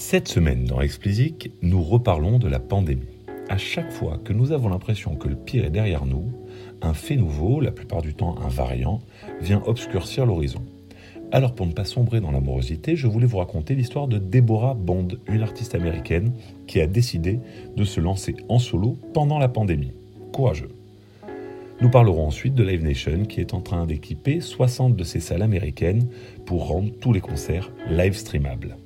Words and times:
Cette 0.00 0.28
semaine 0.28 0.64
dans 0.64 0.80
Explicit, 0.80 1.50
nous 1.60 1.82
reparlons 1.82 2.38
de 2.38 2.46
la 2.46 2.60
pandémie. 2.60 3.18
À 3.48 3.58
chaque 3.58 3.90
fois 3.90 4.16
que 4.24 4.32
nous 4.32 4.52
avons 4.52 4.68
l'impression 4.68 5.16
que 5.16 5.26
le 5.26 5.34
pire 5.34 5.64
est 5.64 5.70
derrière 5.70 6.06
nous, 6.06 6.30
un 6.82 6.94
fait 6.94 7.16
nouveau, 7.16 7.60
la 7.60 7.72
plupart 7.72 8.00
du 8.00 8.14
temps 8.14 8.36
un 8.40 8.48
variant, 8.48 9.00
vient 9.40 9.60
obscurcir 9.66 10.24
l'horizon. 10.24 10.62
Alors 11.32 11.52
pour 11.52 11.66
ne 11.66 11.72
pas 11.72 11.84
sombrer 11.84 12.20
dans 12.20 12.30
l'amorosité, 12.30 12.94
je 12.94 13.08
voulais 13.08 13.26
vous 13.26 13.38
raconter 13.38 13.74
l'histoire 13.74 14.06
de 14.06 14.18
Deborah 14.18 14.74
Bond, 14.74 15.08
une 15.26 15.42
artiste 15.42 15.74
américaine 15.74 16.32
qui 16.68 16.80
a 16.80 16.86
décidé 16.86 17.40
de 17.76 17.82
se 17.84 18.00
lancer 18.00 18.36
en 18.48 18.60
solo 18.60 18.96
pendant 19.12 19.40
la 19.40 19.48
pandémie. 19.48 19.94
Courageux. 20.32 20.70
Nous 21.80 21.90
parlerons 21.90 22.24
ensuite 22.24 22.54
de 22.54 22.62
Live 22.62 22.84
Nation 22.84 23.24
qui 23.24 23.40
est 23.40 23.52
en 23.52 23.62
train 23.62 23.84
d'équiper 23.84 24.40
60 24.40 24.94
de 24.94 25.02
ses 25.02 25.18
salles 25.18 25.42
américaines 25.42 26.06
pour 26.46 26.68
rendre 26.68 26.92
tous 27.00 27.12
les 27.12 27.20
concerts 27.20 27.72
live 27.90 28.14
streamables. 28.14 28.76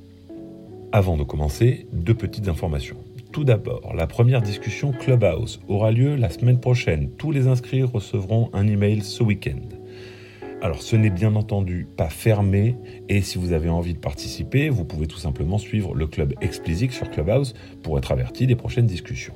Avant 0.95 1.17
de 1.17 1.25
commencer, 1.25 1.87
deux 1.95 2.13
petites 2.13 2.49
informations. 2.49 2.99
Tout 3.33 3.45
d'abord, 3.45 3.95
la 3.97 4.07
première 4.07 4.43
discussion 4.43 4.93
Clubhouse 4.93 5.59
aura 5.67 5.91
lieu 5.91 6.17
la 6.17 6.29
semaine 6.29 6.61
prochaine. 6.61 7.09
Tous 7.17 7.31
les 7.31 7.47
inscrits 7.47 7.83
recevront 7.83 8.51
un 8.53 8.67
email 8.69 9.01
ce 9.01 9.23
week-end. 9.23 9.63
Alors 10.61 10.83
ce 10.83 10.95
n'est 10.95 11.09
bien 11.09 11.35
entendu 11.35 11.87
pas 11.97 12.11
fermé 12.11 12.77
et 13.09 13.23
si 13.23 13.39
vous 13.39 13.53
avez 13.53 13.71
envie 13.71 13.95
de 13.95 13.99
participer, 14.01 14.69
vous 14.69 14.85
pouvez 14.85 15.07
tout 15.07 15.17
simplement 15.17 15.57
suivre 15.57 15.95
le 15.95 16.07
club 16.07 16.35
Explicit 16.43 16.93
sur 16.93 17.09
Clubhouse 17.09 17.55
pour 17.83 17.97
être 17.97 18.13
averti 18.13 18.47
des 18.47 18.55
prochaines 18.55 18.87
discussions. 18.87 19.35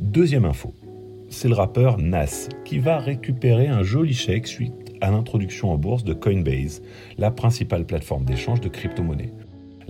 Deuxième 0.00 0.44
info, 0.44 0.74
c'est 1.28 1.48
le 1.48 1.54
rappeur 1.54 1.98
Nas 1.98 2.48
qui 2.64 2.80
va 2.80 2.98
récupérer 2.98 3.68
un 3.68 3.84
joli 3.84 4.14
chèque 4.14 4.48
suite 4.48 4.94
à 5.00 5.12
l'introduction 5.12 5.70
en 5.70 5.78
bourse 5.78 6.02
de 6.02 6.12
Coinbase, 6.12 6.82
la 7.18 7.30
principale 7.30 7.86
plateforme 7.86 8.24
d'échange 8.24 8.60
de 8.60 8.68
crypto-monnaies. 8.68 9.32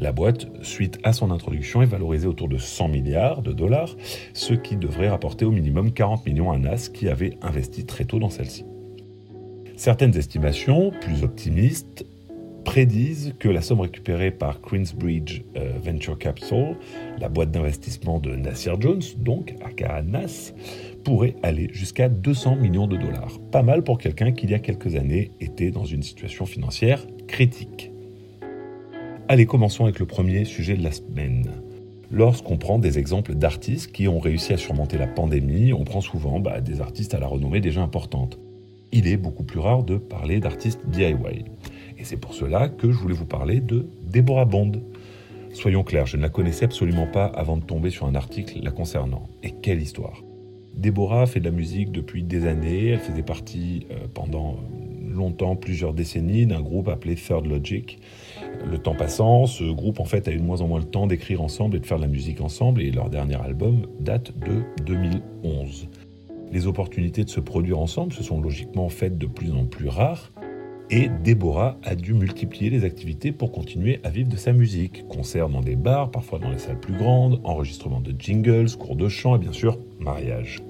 La 0.03 0.11
boîte, 0.11 0.49
suite 0.63 0.99
à 1.05 1.13
son 1.13 1.31
introduction, 1.31 1.81
est 1.81 1.87
valorisée 1.87 2.27
autour 2.27 2.49
de 2.49 2.59
100 2.59 2.89
milliards 2.89 3.41
de 3.41 3.53
dollars, 3.53 3.95
ce 4.33 4.53
qui 4.53 4.75
devrait 4.75 5.09
rapporter 5.09 5.45
au 5.45 5.53
minimum 5.53 5.93
40 5.93 6.27
millions 6.27 6.51
à 6.51 6.59
NAS 6.59 6.89
qui 6.93 7.09
avait 7.09 7.39
investi 7.41 7.87
très 7.87 8.05
tôt 8.05 8.19
dans 8.19 8.29
celle-ci. 8.29 8.65
Certaines 9.77 10.17
estimations, 10.17 10.91
plus 10.91 11.23
optimistes, 11.23 12.05
prédisent 12.65 13.35
que 13.39 13.49
la 13.49 13.63
somme 13.63 13.79
récupérée 13.79 14.33
par 14.33 14.61
Queensbridge 14.61 15.43
euh, 15.57 15.71
Venture 15.81 16.19
Capital, 16.19 16.75
la 17.21 17.29
boîte 17.29 17.53
d'investissement 17.53 18.19
de 18.19 18.35
Nasir 18.35 18.81
Jones, 18.81 19.03
donc 19.19 19.55
aka 19.65 20.03
NAS, 20.03 20.53
pourrait 21.05 21.37
aller 21.45 21.69
jusqu'à 21.73 22.09
200 22.09 22.57
millions 22.57 22.89
de 22.89 22.97
dollars. 22.97 23.39
Pas 23.53 23.63
mal 23.63 23.85
pour 23.85 23.99
quelqu'un 23.99 24.33
qui 24.33 24.47
il 24.47 24.51
y 24.51 24.55
a 24.55 24.59
quelques 24.59 24.97
années 24.97 25.31
était 25.41 25.71
dans 25.71 25.85
une 25.85 26.03
situation 26.03 26.45
financière 26.45 27.07
critique. 27.29 27.92
Allez, 29.33 29.47
commençons 29.47 29.85
avec 29.85 29.99
le 29.99 30.05
premier 30.05 30.45
sujet 30.45 30.77
de 30.77 30.83
la 30.83 30.93
semaine. 30.93 31.53
Lorsqu'on 32.11 32.59
prend 32.59 32.79
des 32.79 32.99
exemples 32.99 33.35
d'artistes 33.35 33.91
qui 33.91 34.07
ont 34.07 34.19
réussi 34.19 34.53
à 34.53 34.59
surmonter 34.59 34.99
la 34.99 35.07
pandémie, 35.07 35.73
on 35.73 35.85
prend 35.85 36.03
souvent 36.03 36.39
bah, 36.39 36.61
des 36.61 36.83
artistes 36.83 37.15
à 37.15 37.19
la 37.19 37.27
renommée 37.29 37.63
déjà 37.63 37.81
importante. 37.81 38.39
Il 38.93 39.07
est 39.07 39.17
beaucoup 39.17 39.43
plus 39.43 39.59
rare 39.59 39.85
de 39.85 39.97
parler 39.97 40.39
d'artistes 40.39 40.83
DIY. 40.87 41.47
Et 41.97 42.05
c'est 42.05 42.19
pour 42.19 42.35
cela 42.35 42.69
que 42.69 42.93
je 42.93 42.99
voulais 42.99 43.15
vous 43.15 43.25
parler 43.25 43.61
de 43.61 43.87
Deborah 44.03 44.45
Bond. 44.45 44.73
Soyons 45.55 45.83
clairs, 45.83 46.05
je 46.05 46.19
ne 46.19 46.23
la 46.23 46.29
connaissais 46.29 46.67
absolument 46.67 47.07
pas 47.07 47.25
avant 47.25 47.57
de 47.57 47.65
tomber 47.65 47.89
sur 47.89 48.05
un 48.05 48.15
article 48.15 48.61
la 48.63 48.71
concernant. 48.71 49.31
Et 49.43 49.53
quelle 49.63 49.81
histoire 49.81 50.23
Deborah 50.77 51.25
fait 51.25 51.41
de 51.41 51.47
la 51.47 51.53
musique 51.53 51.91
depuis 51.91 52.23
des 52.23 52.47
années, 52.47 52.89
elle 52.89 52.99
faisait 52.99 53.23
partie 53.23 53.87
euh, 53.93 54.09
pendant 54.13 54.59
longtemps, 55.13 55.57
plusieurs 55.57 55.95
décennies, 55.95 56.47
d'un 56.47 56.61
groupe 56.61 56.89
appelé 56.89 57.15
Third 57.15 57.47
Logic. 57.47 57.99
Le 58.71 58.79
temps 58.79 58.95
passant, 58.95 59.47
ce 59.47 59.65
groupe 59.65 60.01
en 60.01 60.05
fait 60.05 60.29
a 60.29 60.33
eu 60.33 60.39
de 60.39 60.43
moins 60.43 60.61
en 60.61 60.69
moins 60.69 60.79
le 60.79 60.87
temps 60.87 61.07
d'écrire 61.07 61.43
ensemble 61.43 61.77
et 61.77 61.81
de 61.81 61.87
faire 61.87 61.99
de 61.99 62.03
la 62.03 62.09
musique 62.09 62.41
ensemble, 62.41 62.83
et 62.83 62.91
leur 62.91 63.11
dernier 63.11 63.41
album 63.41 63.87
date 64.01 64.33
de 64.39 64.63
2011. 64.85 65.89
Les 66.51 66.67
opportunités 66.67 67.25
de 67.25 67.31
se 67.31 67.41
produire 67.41 67.79
ensemble 67.79 68.13
se 68.13 68.23
sont 68.23 68.41
logiquement 68.41 68.89
faites 68.89 69.19
de 69.19 69.27
plus 69.27 69.53
en 69.53 69.65
plus 69.65 69.89
rares, 69.89 70.33
et 70.91 71.09
Deborah 71.25 71.79
a 71.83 71.95
dû 71.95 72.13
multiplier 72.13 72.71
les 72.71 72.85
activités 72.85 73.33
pour 73.33 73.53
continuer 73.53 74.01
à 74.05 74.11
vivre 74.11 74.29
de 74.29 74.37
sa 74.37 74.53
musique. 74.53 75.07
Concerts 75.09 75.49
dans 75.49 75.63
des 75.63 75.77
bars, 75.77 76.11
parfois 76.11 76.39
dans 76.39 76.51
les 76.51 76.59
salles 76.59 76.81
plus 76.81 76.97
grandes, 76.97 77.41
enregistrement 77.45 78.01
de 78.01 78.15
jingles, 78.19 78.77
cours 78.79 78.97
de 78.97 79.09
chant 79.09 79.37
et 79.37 79.39
bien 79.39 79.53
sûr 79.53 79.79
mariage 79.99 80.63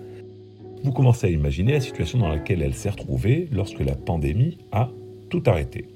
vous 0.82 0.92
commencez 0.92 1.28
à 1.28 1.30
imaginer 1.30 1.72
la 1.72 1.80
situation 1.80 2.18
dans 2.18 2.28
laquelle 2.28 2.62
elle 2.62 2.74
s'est 2.74 2.90
retrouvée 2.90 3.48
lorsque 3.52 3.80
la 3.80 3.94
pandémie 3.94 4.58
a 4.72 4.90
tout 5.30 5.42
arrêté. 5.46 5.86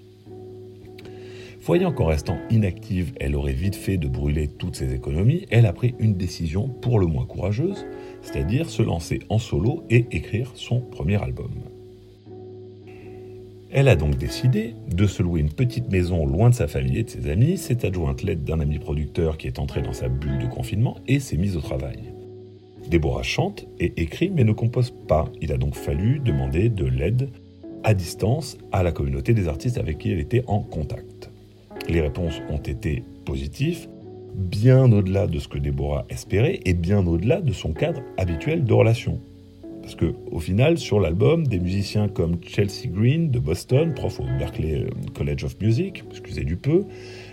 Voyant 1.67 1.91
qu'en 1.91 2.05
restant 2.05 2.39
inactive, 2.49 3.13
elle 3.19 3.35
aurait 3.35 3.53
vite 3.53 3.75
fait 3.75 3.97
de 3.97 4.07
brûler 4.07 4.47
toutes 4.47 4.77
ses 4.77 4.95
économies, 4.95 5.47
elle 5.51 5.67
a 5.67 5.73
pris 5.73 5.97
une 5.99 6.15
décision 6.15 6.69
pour 6.69 7.01
le 7.01 7.07
moins 7.07 7.27
courageuse, 7.27 7.85
c'est-à-dire 8.23 8.71
se 8.71 8.85
lancer 8.85 9.19
en 9.31 9.39
solo 9.39 9.83
et 9.91 10.07
écrire 10.13 10.53
son 10.55 10.81
premier 10.81 11.21
album. 11.21 11.51
Elle 13.73 13.89
a 13.89 13.97
donc 13.97 14.17
décidé 14.17 14.77
de 14.95 15.09
se 15.09 15.25
louer 15.25 15.41
une 15.41 15.51
petite 15.51 15.91
maison 15.91 16.25
loin 16.25 16.51
de 16.51 16.55
sa 16.55 16.69
famille 16.69 16.99
et 16.99 17.03
de 17.03 17.11
ses 17.11 17.29
amis, 17.29 17.59
s'est 17.59 17.85
adjointe 17.85 18.23
l'aide 18.23 18.45
d'un 18.45 18.61
ami 18.61 18.79
producteur 18.79 19.37
qui 19.37 19.49
est 19.49 19.59
entré 19.59 19.83
dans 19.83 19.93
sa 19.93 20.09
bulle 20.09 20.39
de 20.39 20.47
confinement 20.47 20.99
et 21.09 21.19
s'est 21.19 21.37
mise 21.37 21.57
au 21.57 21.61
travail. 21.61 21.99
Déborah 22.89 23.25
chante 23.25 23.67
et 23.81 23.93
écrit 24.01 24.31
mais 24.31 24.45
ne 24.45 24.53
compose 24.53 24.95
pas. 25.09 25.25
Il 25.41 25.51
a 25.51 25.57
donc 25.57 25.75
fallu 25.75 26.21
demander 26.21 26.69
de 26.69 26.85
l'aide 26.85 27.29
à 27.83 27.93
distance 27.93 28.57
à 28.71 28.85
la 28.85 28.93
communauté 28.93 29.35
des 29.35 29.49
artistes 29.49 29.79
avec 29.79 29.99
qui 29.99 30.13
elle 30.13 30.21
était 30.21 30.45
en 30.47 30.61
contact. 30.61 31.33
Les 31.89 32.01
réponses 32.01 32.41
ont 32.51 32.59
été 32.59 33.05
positives, 33.25 33.89
bien 34.35 34.91
au-delà 34.93 35.27
de 35.27 35.39
ce 35.39 35.49
que 35.49 35.59
Déborah 35.59 36.05
espérait 36.11 36.61
et 36.65 36.75
bien 36.75 37.07
au-delà 37.07 37.41
de 37.41 37.53
son 37.53 37.73
cadre 37.73 38.03
habituel 38.19 38.65
de 38.65 38.73
relation. 38.73 39.21
Parce 39.87 39.95
que, 39.95 40.15
au 40.33 40.41
final, 40.41 40.79
sur 40.79 40.99
l'album, 40.99 41.47
des 41.47 41.61
musiciens 41.61 42.09
comme 42.09 42.39
Chelsea 42.45 42.89
Green 42.89 43.31
de 43.31 43.39
Boston, 43.39 43.95
prof 43.95 44.19
au 44.19 44.25
Berklee 44.37 44.83
euh, 44.83 44.91
College 45.15 45.45
of 45.45 45.57
Music, 45.61 46.03
excusez 46.11 46.43
du 46.43 46.57
peu, 46.57 46.83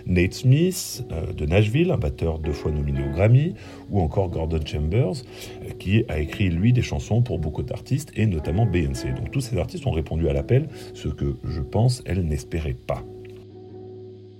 Nate 0.06 0.34
Smith 0.34 1.04
euh, 1.10 1.32
de 1.32 1.46
Nashville, 1.46 1.90
un 1.90 1.96
batteur 1.96 2.38
deux 2.38 2.52
fois 2.52 2.70
nominé 2.70 3.00
au 3.04 3.10
Grammy, 3.10 3.54
ou 3.90 4.00
encore 4.00 4.28
Gordon 4.28 4.60
Chambers, 4.64 5.24
euh, 5.64 5.70
qui 5.80 6.04
a 6.08 6.20
écrit 6.20 6.48
lui 6.48 6.72
des 6.72 6.82
chansons 6.82 7.22
pour 7.22 7.40
beaucoup 7.40 7.64
d'artistes, 7.64 8.12
et 8.14 8.24
notamment 8.24 8.66
Beyoncé. 8.66 9.08
Donc 9.08 9.32
tous 9.32 9.40
ces 9.40 9.58
artistes 9.58 9.84
ont 9.88 9.90
répondu 9.90 10.28
à 10.28 10.32
l'appel, 10.32 10.68
ce 10.94 11.08
que 11.08 11.34
je 11.42 11.60
pense 11.60 12.04
elle 12.06 12.24
n'espérait 12.24 12.76
pas. 12.86 13.04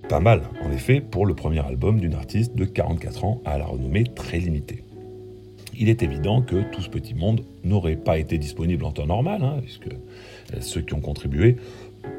Pas 0.09 0.21
mal, 0.21 0.43
en 0.63 0.71
effet, 0.71 1.01
pour 1.01 1.27
le 1.27 1.35
premier 1.35 1.65
album 1.65 1.99
d'une 1.99 2.15
artiste 2.15 2.55
de 2.55 2.65
44 2.65 3.25
ans 3.25 3.41
à 3.45 3.59
la 3.59 3.67
renommée 3.67 4.05
très 4.05 4.39
limitée 4.39 4.85
il 5.79 5.89
est 5.89 6.03
évident 6.03 6.43
que 6.43 6.63
tout 6.71 6.81
ce 6.81 6.89
petit 6.89 7.15
monde 7.15 7.45
n'aurait 7.63 7.97
pas 7.97 8.19
été 8.19 8.39
disponible 8.39 8.85
en 8.85 8.93
temps 8.93 9.07
normal, 9.07 9.43
hein, 9.43 9.59
puisque 9.63 9.89
euh, 9.89 10.61
ceux 10.61 10.81
qui 10.81 10.95
ont 10.95 11.01
contribué 11.01 11.57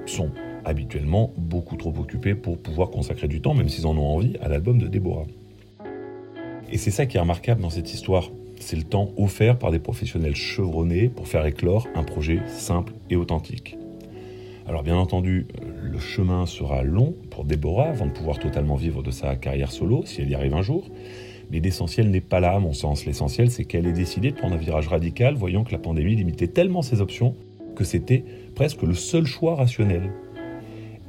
sont 0.06 0.32
habituellement 0.64 1.32
beaucoup 1.38 1.76
trop 1.76 1.94
occupés 1.98 2.36
pour 2.36 2.58
pouvoir 2.58 2.90
consacrer 2.90 3.28
du 3.28 3.42
temps, 3.42 3.54
même 3.54 3.70
s'ils 3.70 3.88
en 3.88 3.98
ont 3.98 4.16
envie, 4.16 4.36
à 4.42 4.50
l'album 4.50 4.80
de 4.80 4.88
Déborah. 4.88 5.26
Et 6.72 6.78
c'est 6.78 6.92
ça 6.92 7.06
qui 7.06 7.18
est 7.18 7.20
remarquable 7.20 7.62
dans 7.62 7.70
cette 7.70 7.94
histoire, 7.94 8.32
c'est 8.60 8.76
le 8.76 8.84
temps 8.84 9.10
offert 9.18 9.60
par 9.60 9.72
des 9.72 9.80
professionnels 9.80 10.36
chevronnés 10.36 11.10
pour 11.10 11.28
faire 11.28 11.46
éclore 11.46 11.88
un 11.94 12.04
projet 12.04 12.40
simple 12.48 12.94
et 13.10 13.16
authentique. 13.16 13.78
Alors 14.68 14.82
bien 14.82 14.96
entendu, 14.96 15.46
euh, 15.62 15.66
le 15.96 16.02
chemin 16.02 16.46
sera 16.46 16.84
long 16.84 17.16
pour 17.32 17.46
Déborah 17.46 17.88
avant 17.88 18.06
de 18.06 18.12
pouvoir 18.12 18.38
totalement 18.38 18.76
vivre 18.76 19.02
de 19.02 19.12
sa 19.12 19.38
carrière 19.38 19.72
solo, 19.72 20.04
si 20.06 20.22
elle 20.22 20.30
y 20.30 20.36
arrive 20.36 20.54
un 20.54 20.62
jour, 20.62 20.90
mais 21.50 21.62
l'essentiel 21.62 22.10
n'est 22.10 22.20
pas 22.20 22.42
là, 22.42 22.54
à 22.54 22.60
mon 22.60 22.74
sens. 22.74 23.06
L'essentiel, 23.06 23.50
c'est 23.50 23.64
qu'elle 23.64 23.88
ait 23.88 23.94
décidé 23.94 24.32
de 24.32 24.36
prendre 24.36 24.56
un 24.56 24.58
virage 24.58 24.90
radical, 24.90 25.36
voyant 25.36 25.64
que 25.64 25.72
la 25.72 25.78
pandémie 25.78 26.16
limitait 26.16 26.50
tellement 26.50 26.82
ses 26.82 27.00
options 27.00 27.34
que 27.78 27.86
c'était 27.86 28.26
presque 28.56 28.82
le 28.82 28.94
seul 28.94 29.26
choix 29.26 29.56
rationnel. 29.56 30.12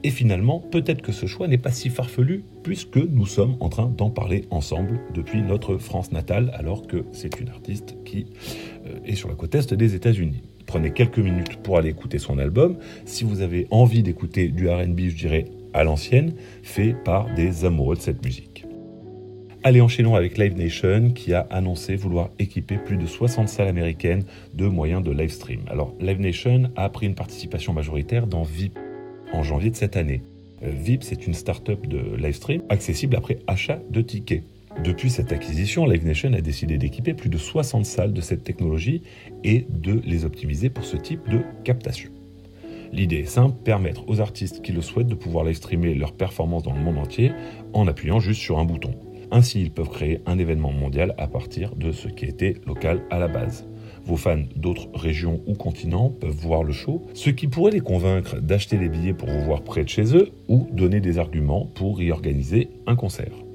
Et 0.04 0.10
finalement, 0.10 0.60
peut-être 0.60 1.02
que 1.02 1.10
ce 1.10 1.26
choix 1.26 1.48
n'est 1.48 1.58
pas 1.58 1.72
si 1.72 1.90
farfelu, 1.90 2.44
puisque 2.62 2.98
nous 2.98 3.26
sommes 3.26 3.56
en 3.58 3.68
train 3.68 3.86
d'en 3.88 4.10
parler 4.10 4.44
ensemble 4.50 5.00
depuis 5.14 5.42
notre 5.42 5.78
France 5.78 6.12
natale, 6.12 6.52
alors 6.54 6.86
que 6.86 7.04
c'est 7.10 7.40
une 7.40 7.48
artiste 7.48 7.96
qui 8.04 8.26
euh, 8.86 9.00
est 9.04 9.16
sur 9.16 9.28
la 9.28 9.34
côte 9.34 9.56
est 9.56 9.74
des 9.74 9.96
États-Unis. 9.96 10.42
Prenez 10.66 10.90
quelques 10.90 11.18
minutes 11.18 11.56
pour 11.62 11.78
aller 11.78 11.90
écouter 11.90 12.18
son 12.18 12.38
album. 12.38 12.76
Si 13.04 13.24
vous 13.24 13.40
avez 13.40 13.66
envie 13.70 14.02
d'écouter 14.02 14.48
du 14.48 14.68
RB, 14.68 15.00
je 15.08 15.16
dirais 15.16 15.44
à 15.72 15.84
l'ancienne, 15.84 16.34
fait 16.62 16.94
par 17.04 17.32
des 17.34 17.64
amoureux 17.64 17.96
de 17.96 18.00
cette 18.00 18.24
musique. 18.24 18.66
Allez, 19.62 19.80
enchaînons 19.80 20.14
avec 20.14 20.38
Live 20.38 20.56
Nation 20.56 21.10
qui 21.10 21.34
a 21.34 21.40
annoncé 21.50 21.96
vouloir 21.96 22.30
équiper 22.38 22.78
plus 22.78 22.96
de 22.96 23.06
60 23.06 23.48
salles 23.48 23.66
américaines 23.66 24.22
de 24.54 24.66
moyens 24.68 25.02
de 25.02 25.10
live 25.10 25.30
stream. 25.30 25.62
Alors, 25.68 25.92
Live 26.00 26.20
Nation 26.20 26.70
a 26.76 26.88
pris 26.88 27.06
une 27.06 27.16
participation 27.16 27.72
majoritaire 27.72 28.28
dans 28.28 28.42
VIP 28.42 28.78
en 29.32 29.42
janvier 29.42 29.70
de 29.70 29.76
cette 29.76 29.96
année. 29.96 30.22
Euh, 30.62 30.70
VIP, 30.70 31.02
c'est 31.02 31.26
une 31.26 31.34
start-up 31.34 31.84
de 31.86 32.14
live 32.16 32.34
stream 32.34 32.62
accessible 32.68 33.16
après 33.16 33.40
achat 33.48 33.80
de 33.90 34.00
tickets. 34.02 34.44
Depuis 34.84 35.10
cette 35.10 35.32
acquisition, 35.32 35.86
Live 35.86 36.04
Nation 36.04 36.32
a 36.34 36.40
décidé 36.40 36.78
d'équiper 36.78 37.14
plus 37.14 37.30
de 37.30 37.38
60 37.38 37.84
salles 37.86 38.12
de 38.12 38.20
cette 38.20 38.44
technologie 38.44 39.02
et 39.42 39.66
de 39.68 40.00
les 40.04 40.24
optimiser 40.24 40.68
pour 40.68 40.84
ce 40.84 40.96
type 40.96 41.28
de 41.28 41.40
captation. 41.64 42.10
L'idée 42.92 43.16
est 43.16 43.24
simple, 43.24 43.56
permettre 43.64 44.08
aux 44.08 44.20
artistes 44.20 44.62
qui 44.62 44.72
le 44.72 44.82
souhaitent 44.82 45.08
de 45.08 45.14
pouvoir 45.14 45.44
live 45.44 45.58
leurs 45.98 46.12
performances 46.12 46.62
dans 46.62 46.74
le 46.74 46.80
monde 46.80 46.98
entier 46.98 47.32
en 47.72 47.86
appuyant 47.88 48.20
juste 48.20 48.40
sur 48.40 48.58
un 48.58 48.64
bouton. 48.64 48.94
Ainsi, 49.30 49.60
ils 49.60 49.72
peuvent 49.72 49.88
créer 49.88 50.20
un 50.26 50.38
événement 50.38 50.70
mondial 50.70 51.14
à 51.18 51.26
partir 51.26 51.74
de 51.74 51.90
ce 51.90 52.06
qui 52.08 52.26
était 52.26 52.54
local 52.64 53.02
à 53.10 53.18
la 53.18 53.28
base. 53.28 53.66
Vos 54.04 54.16
fans 54.16 54.44
d'autres 54.54 54.88
régions 54.94 55.40
ou 55.46 55.54
continents 55.54 56.10
peuvent 56.10 56.30
voir 56.30 56.62
le 56.62 56.72
show, 56.72 57.04
ce 57.14 57.30
qui 57.30 57.48
pourrait 57.48 57.72
les 57.72 57.80
convaincre 57.80 58.40
d'acheter 58.40 58.76
des 58.76 58.88
billets 58.88 59.14
pour 59.14 59.28
vous 59.28 59.44
voir 59.44 59.62
près 59.62 59.82
de 59.82 59.88
chez 59.88 60.16
eux 60.16 60.30
ou 60.48 60.68
donner 60.70 61.00
des 61.00 61.18
arguments 61.18 61.66
pour 61.66 62.00
y 62.00 62.12
organiser 62.12 62.70
un 62.86 62.94
concert. 62.94 63.45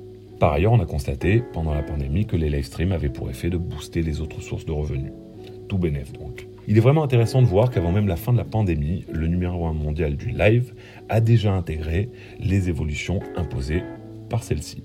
Par 0.41 0.53
ailleurs, 0.53 0.71
on 0.71 0.79
a 0.79 0.87
constaté 0.87 1.43
pendant 1.53 1.71
la 1.71 1.83
pandémie 1.83 2.25
que 2.25 2.35
les 2.35 2.49
live 2.49 2.65
streams 2.65 2.93
avaient 2.93 3.09
pour 3.09 3.29
effet 3.29 3.51
de 3.51 3.57
booster 3.57 4.01
les 4.01 4.21
autres 4.21 4.41
sources 4.41 4.65
de 4.65 4.71
revenus. 4.71 5.11
Tout 5.69 5.77
bénéf 5.77 6.11
donc. 6.13 6.47
Il 6.67 6.77
est 6.77 6.81
vraiment 6.81 7.03
intéressant 7.03 7.43
de 7.43 7.45
voir 7.45 7.69
qu'avant 7.69 7.91
même 7.91 8.07
la 8.07 8.15
fin 8.15 8.33
de 8.33 8.39
la 8.39 8.43
pandémie, 8.43 9.05
le 9.11 9.27
numéro 9.27 9.67
1 9.67 9.73
mondial 9.73 10.15
du 10.15 10.29
live 10.29 10.73
a 11.09 11.21
déjà 11.21 11.53
intégré 11.53 12.09
les 12.39 12.69
évolutions 12.69 13.19
imposées 13.35 13.83
par 14.31 14.41
celle-ci. 14.41 14.81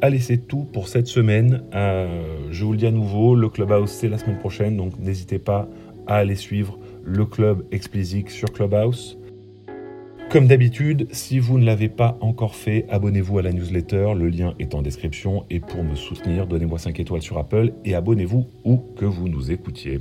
Allez, 0.00 0.20
c'est 0.20 0.48
tout 0.48 0.64
pour 0.64 0.88
cette 0.88 1.06
semaine. 1.06 1.64
Euh, 1.74 2.48
je 2.50 2.64
vous 2.64 2.72
le 2.72 2.78
dis 2.78 2.86
à 2.86 2.90
nouveau, 2.90 3.34
le 3.34 3.50
Clubhouse, 3.50 3.90
c'est 3.90 4.08
la 4.08 4.16
semaine 4.16 4.38
prochaine, 4.38 4.78
donc 4.78 4.98
n'hésitez 4.98 5.38
pas 5.38 5.68
à 6.06 6.14
aller 6.16 6.34
suivre 6.34 6.78
le 7.04 7.26
club 7.26 7.62
Explicit 7.72 8.30
sur 8.30 8.50
Clubhouse. 8.50 9.17
Comme 10.30 10.46
d'habitude, 10.46 11.08
si 11.10 11.38
vous 11.38 11.58
ne 11.58 11.64
l'avez 11.64 11.88
pas 11.88 12.18
encore 12.20 12.54
fait, 12.54 12.84
abonnez-vous 12.90 13.38
à 13.38 13.42
la 13.42 13.50
newsletter, 13.50 14.12
le 14.14 14.28
lien 14.28 14.52
est 14.58 14.74
en 14.74 14.82
description. 14.82 15.46
Et 15.48 15.58
pour 15.58 15.82
me 15.82 15.94
soutenir, 15.94 16.46
donnez-moi 16.46 16.78
5 16.78 17.00
étoiles 17.00 17.22
sur 17.22 17.38
Apple 17.38 17.72
et 17.86 17.94
abonnez-vous 17.94 18.46
où 18.62 18.76
que 18.98 19.06
vous 19.06 19.30
nous 19.30 19.50
écoutiez. 19.50 20.00